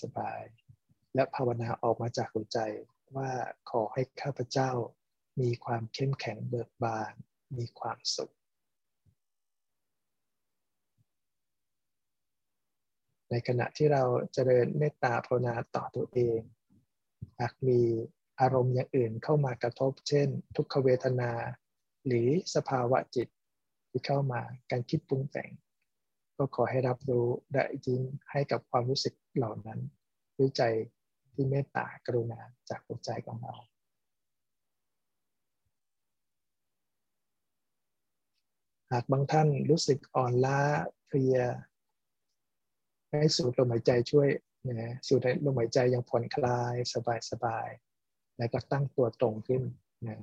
[0.02, 2.58] สบายๆและภาวนาออกมาจากหัวใจ
[3.16, 3.30] ว่า
[3.70, 4.70] ขอให้ข้าพเจ้า
[5.40, 7.12] มีความเข้มแข็งเบิกบาน
[7.58, 8.34] มีความสุข
[13.30, 16.40] ในขณะที่เราเจริญเมตตาภาวนาต่อตัวเอง
[17.40, 17.80] หากมี
[18.40, 21.32] อารมณ์อย่างอื่นเข้ามากระทบ เช่น ทุกขเวทนา
[22.06, 23.28] หรือสภาวะจิต
[23.90, 24.40] ที่เข้ามา
[24.70, 25.50] การคิดปรุงแต่ง
[26.36, 29.80] ก็ขอให้รับรู้และยิ้มให้กับความรู้สึกเหล่านั้น
[30.36, 30.62] ด้วยใจ
[31.32, 33.54] ที่เมตตากรุณาจากหัวใจของเรา
[38.92, 40.60] หากบางท่านรู้สึกอ่อนล้า
[41.06, 41.38] เพลีย
[43.10, 44.28] ให้สูดลมหายใจช่วย
[44.68, 46.74] นะสูดลมหายใจอย่างผ่อนคลาย
[47.30, 49.62] สบายๆแล้วก็ตั้งตัวตรงขึ้น
[50.06, 50.16] นะ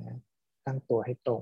[0.66, 1.42] ตั้งตัวให้ตรง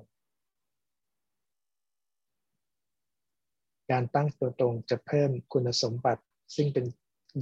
[3.91, 6.23] การตั้งตัวตรงจะเพิ่มคุณสมบัติ
[6.55, 6.85] ซึ่งเป็น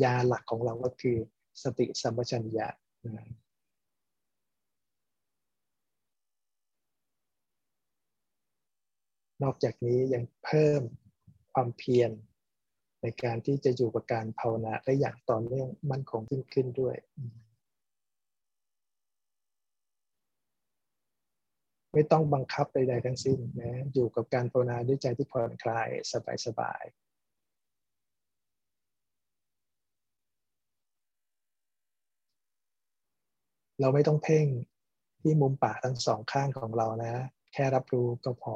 [0.04, 1.18] ยาหลักของเราก็คือ
[1.64, 2.68] สติสัมปชัญญะ
[9.44, 10.82] นอกจากนี้ยังเพิ่ม
[11.54, 12.12] ความเพียร
[13.04, 16.96] ในการที่จะอยู่กับการภาวนาได้อย่างต่อเนื่องมั่นคงยิ่งขึ้นด้วย
[21.94, 25.88] ไม่ต้องบังคับใด ๆ ทั้งสิ้นนะอยู่กับการภาวนาด้วยใจที่ผ่อนคลาย
[26.46, 27.04] สบายๆ
[33.80, 34.48] เราไม่ต้องเพ่ง
[35.22, 37.14] ที่มุมปากทั้งสองข้างของเรานะ
[37.54, 38.56] แค่รับรู้ก็พอ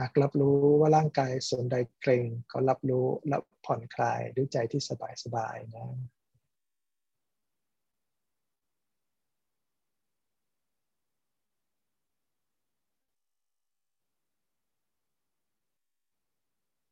[0.00, 4.82] หากรับรู้ว่าร่างกายส่วนใดเกร็งก็รับรู้และผ่อนคลายด้วยใจที่
[5.24, 5.86] สบายๆนะ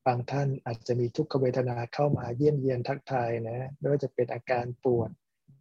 [0.06, 5.10] บางท่านอาจจะมีทุกขเวทนาเข้ามาเยี่ยมเยียนทักทายนะไม่ว่าจะเป็นอาการปวด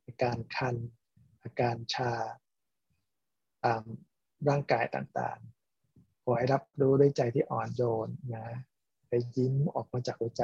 [0.05, 0.75] อาการคัน
[1.43, 2.13] อาการชา
[3.65, 3.81] ตาม
[4.49, 5.54] ร่างกายต่างๆ
[6.27, 8.45] ขอให้รับรู้ด้วยใจที่อ่อนโยนนะ
[9.07, 10.43] ไปยิ้มออกมาจากหัวใจ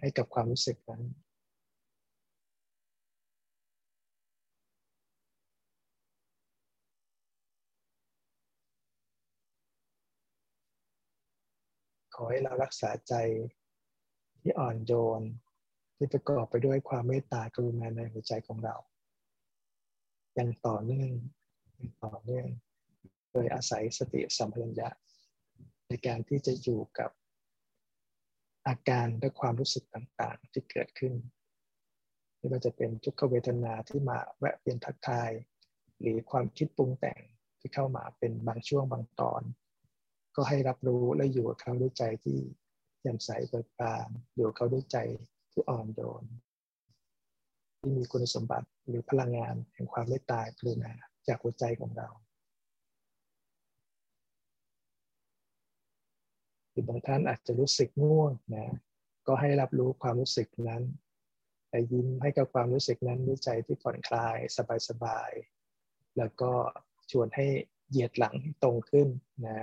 [0.00, 1.02] ให้กับความรู้สึกนั้น
[12.14, 13.14] ขอให้เรารักษาใจ
[14.40, 15.22] ที่อ่อนโยน
[15.96, 18.76] ที่ประกอบไปด้วยความเมตตากรุณาในหัวใจของเรา
[20.34, 21.10] อยังต่อเนื่อง
[21.76, 22.48] อยังต่อเนื่อง
[23.32, 24.88] โดยอาศัยสติสัมปชัญญะ
[25.88, 27.10] ในการที่จะอยู่กับ
[28.66, 31.14] อาการและความรู้สึกต่างๆที่เกิดขึ้น
[32.36, 35.30] ไม่ว่าจะเป็นทุกขเวทนาที่มาแวะเวียนทักทาย
[36.00, 37.20] หรือความคิดปรุงแต่ง
[37.60, 39.42] ที่เข้ามาเป็นบางช่วงบางตอน
[40.36, 42.38] ก็ให้รับรู้และอยู่กับเขาด้วยใจที่
[43.00, 44.98] แจ่มใสเบิกบานอยู่กับเขาด้วยใจ
[45.52, 46.24] ที่อ่อนโยน
[47.78, 50.92] ที่มีคุณสมบัติหรือพลังงานแห่งความเมตตากรุณา
[51.26, 52.08] จากหัวใจของเรา
[56.69, 58.66] ห รือบางท่านอาจจะรู้สึกง่วงนะ
[59.26, 60.82] ก็ให้รับรู้ความรู้สึกนั้น
[61.70, 64.36] แต่ยิ้มให้กับความรู้สึกนั้นด้วยใจที่ผ่อนคลาย
[64.88, 66.52] สบายๆแล้วก็
[67.10, 67.46] ชวนให้
[67.88, 69.08] เหยียดหลังตรงขึ้น
[69.46, 69.60] นะ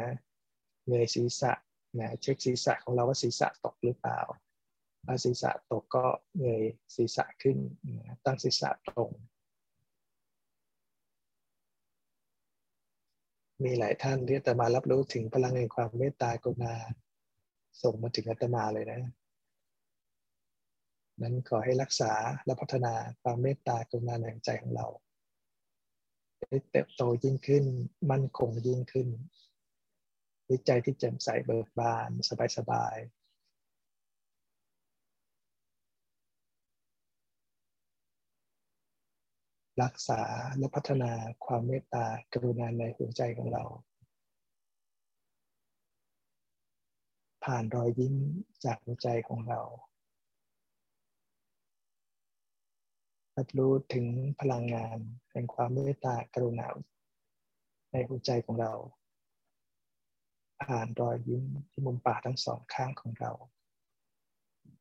[0.88, 1.54] เงยศีรษะ
[2.00, 4.22] นะเช็คศีรษะของเราว่าศีรษะตกหรือเปล่า
[5.06, 6.06] ถ้าศีรษะตกก็
[6.40, 6.64] เงย
[6.96, 7.58] ศีรษะขึ้น
[7.98, 9.12] นะตั้งศีรษะตรง
[13.64, 16.76] มีหลายท่านที่จะมารับรู้ถึงพลังแห่งความเมตตากรุณา
[17.84, 19.00] ส่งมาถึงอาตมาเลยนะ
[21.22, 22.14] นั้นขอให้รักษา
[22.46, 24.88] และพัฒนาความเมตตากรุณาในใจของเรา
[26.50, 27.66] ให้เติบโตยิ่งขึ้น
[28.12, 29.08] มั่นคงยิ่งขึ้น
[30.48, 32.10] ด้วยใจที่แจ่มใสเบิกบาน
[32.58, 33.18] สบายๆ
[39.84, 40.22] รักษา
[40.58, 41.12] และพัฒนา
[41.46, 43.64] ความเมตตากรุณาในหัวใจของเรา
[47.52, 48.16] ผ่านรอยยิ้ม
[48.64, 49.62] จากหัวใจของเรา
[53.38, 54.06] รับรู้ถึง
[54.42, 54.98] พลังงาน
[55.32, 56.68] แห่งความเมตตากรุณา
[57.92, 58.74] ในหัวใจของเรา
[60.64, 63.32] ผ่านรอยยิ้มที่มุมปากทั้งสองข้างของเรา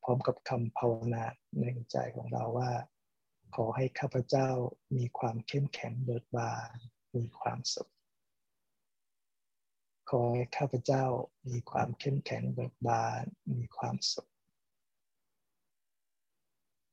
[0.03, 1.25] พร้อมกับคำภาวนา
[1.59, 2.71] ในหัวใจของเราว่า
[3.55, 4.49] ขอให้ข้าพเจ้า
[4.95, 6.75] มีความเข้มแข็งเบิกบาน
[7.15, 7.91] มีความสุข
[10.09, 11.05] ขอให้ข้าพเจ้า
[11.47, 14.29] มีความเข้มแข็งเบิกบานมีความสุข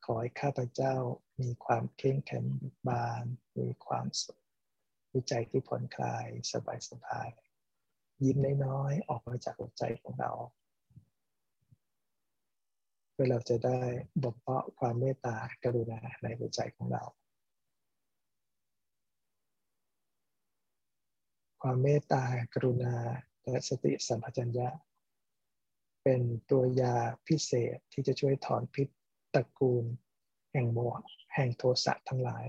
[0.05, 0.97] ขอให้ข้าพเจ้า
[1.41, 2.45] มีความเข้มแข็ง
[2.89, 3.25] บาน
[3.59, 4.41] มีความสุข
[5.15, 7.29] วิจัยที่ผ่อนคลายสบายสบาย
[8.25, 10.33] ยิ้มน้อยๆออกมาจากหัวใจของเรา
[13.13, 13.81] เพื่อเราจะได้
[14.23, 17.05] บ่มเพาะความเมตตากรุณาในหัวใจของเรา
[21.67, 22.25] ความเมตตา
[22.55, 22.97] กรุณา
[23.45, 24.69] และสติสัมปชัญญะ
[26.03, 26.95] เป็นตัวยา
[27.27, 28.89] พิเศษที่จะช่วยถอนพิษ
[29.35, 29.85] ตระกูล
[30.53, 32.45] แห่งโมหะแห่งโทสะทั้งหลาย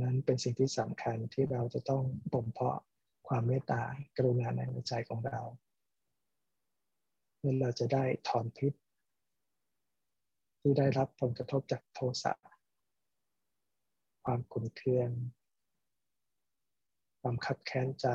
[0.00, 2.02] นั้นเป็นสิ่งที่สำคัญที่เราจะต้อง
[2.32, 2.78] บ่มเพาะ
[3.28, 3.82] ความเมตตา
[4.16, 5.40] กรุณาในหัวใจของเรา
[7.36, 8.72] เพื่อเราจะได้ถอนพิษ
[10.60, 12.32] ที่ได้รับผลกระทบจากโทสะ
[14.24, 15.10] ความขุ่นเคือง
[17.20, 18.08] ความขับแค้นใจ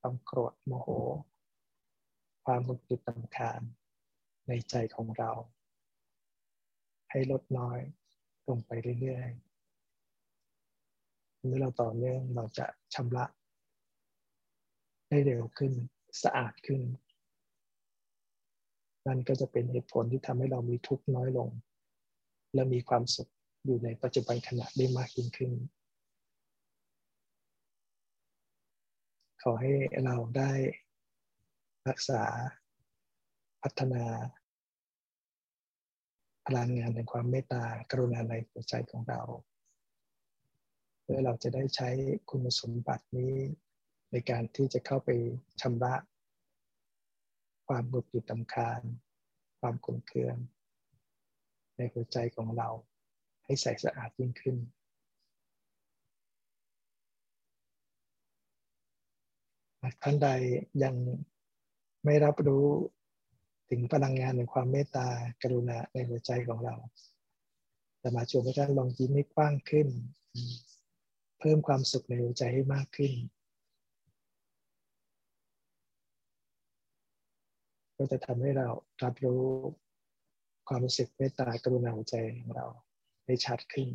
[0.00, 0.88] ความโกรธโมโห
[2.44, 3.60] ความหงุดหงิดตำคาญ
[4.48, 5.30] ในใจของเรา
[7.10, 7.80] ให้ลดน้อย
[8.48, 13.24] ลงไปเรื่อยๆเมื่อเราต่อเนื่องเราจะชำระ
[15.08, 15.72] ได้เร็วขึ้น
[16.22, 16.80] สะอาดขึ้น
[19.06, 21.48] นั่นก็จะเป็นเหตุผลที่ทำให้เรามีทุกข์น้อยลง
[22.54, 23.30] และมีความสุข
[23.64, 25.52] อยู่ในปัจจุบันขณะได้มากยิ่งขึ้น
[29.35, 29.72] ข อให้
[30.04, 30.52] เราได้
[31.88, 32.22] รักษา
[33.62, 34.04] พัฒนา
[36.46, 39.20] พลังงานในความเมตตากรุณาในหัวใจของเรา
[41.02, 41.88] เพื่อเราจะได้ใช้
[42.30, 43.34] คุณสมบัตินี้
[44.10, 45.10] ในการที่จะเข้าไป
[45.60, 45.94] ชำระ
[47.68, 48.80] ความบุดหงิดตำคาญ
[49.60, 50.36] ความขุ่นเคือง
[51.76, 52.68] ในหัวใจของเรา
[53.44, 54.56] ให้ใสสะอาดยิ่งขึ้น
[60.02, 60.28] ท่านใด
[60.82, 60.94] ยัง
[62.04, 62.66] ไม่รับรู้
[63.70, 65.08] ถึงพลังงานในความเมตตา
[65.42, 66.74] กรุณาในหัวใจของเรา
[68.00, 69.88] แต่มาชวนให้ท่านลองยิ้มให้กว้างขึ้น
[71.38, 73.12] เพิ่มความสุขในหัวใจให้มากขึ้น
[77.96, 78.68] ก็จะทำให้เรา
[79.02, 79.42] รับรู้
[80.68, 82.66] ความรู้สึกเมตตากรุณาหัวใจของเรา
[83.26, 83.88] ได้ชัดขึ้น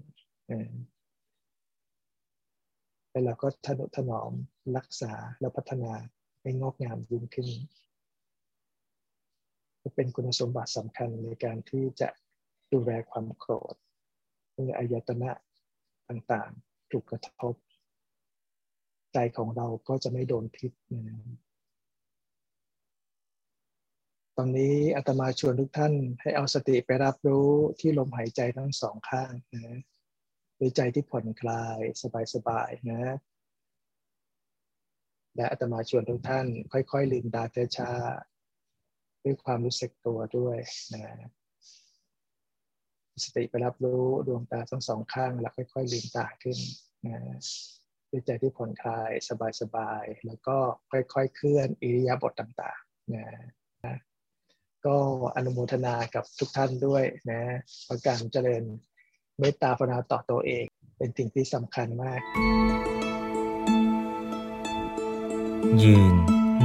[3.11, 4.31] แล้วเราก็ทนุถนอม
[4.77, 5.93] รักษาและพัฒนา
[6.41, 7.47] ให้งอกงามยิ่งขึ้น
[9.95, 12.09] เป็นคุณสมบัติสำคัญในการที่จะ
[12.73, 13.75] ดูแลความโกรธ
[14.53, 15.31] เมื่ออายตนะ
[16.09, 17.55] ต่างๆ ถูกกระทบ
[19.13, 21.17] ใจของเราก็จะไม่โดนพิษนะ
[24.37, 29.81] ตอนนี้อาตมาชวนทุกท่านให้เอาสติไปรับรู้ที่ลมหายใจทั้งสองข้างนะ
[30.61, 31.79] ด้วยใจที่ผ่อนคลาย
[32.33, 33.15] สบายๆนะ
[35.35, 37.43] และอาตมาชวนทุกท่าน ค่อยๆลืมตา
[37.77, 37.91] ช้า
[39.23, 40.57] ด้วยความรู้สึกตัวด้วย
[40.93, 41.05] นะ
[43.23, 46.57] สติไปรับรู้ดวงตาทั้งสองข้างแล้วค่อยๆลืมตาขึ้น
[47.05, 47.19] นะ
[48.11, 49.11] ด้วยใจที่ผ่อนคลาย
[49.61, 50.57] สบายๆแล้วก็
[50.91, 53.25] ค่อยๆ เคลื่อนอิริยาบถต่างๆนะ
[54.85, 54.97] ก็
[55.35, 57.41] อนุโมทนากับทุกท่านด้วยนะ
[57.87, 58.63] ประการเจริญ
[59.39, 60.65] เมตตาภาวนาต่อตัวเอง
[60.97, 62.21] เป็นสิ่งที่สำคัญมาก
[65.83, 66.15] ยืน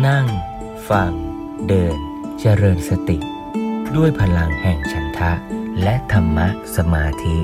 [0.07, 0.27] นั่ง
[0.91, 1.13] ฟัง
[1.69, 1.99] เดิน
[2.41, 3.19] เจริญสติ
[3.97, 5.33] ด้วยพลังแห่งฉันทะ
[5.83, 7.37] และธรรมะสมาธิ